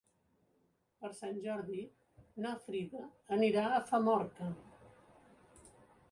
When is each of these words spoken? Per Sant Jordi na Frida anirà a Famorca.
Per 1.01 1.09
Sant 1.17 1.35
Jordi 1.41 1.81
na 2.45 2.53
Frida 2.63 3.01
anirà 3.37 3.65
a 3.75 3.83
Famorca. 3.91 4.49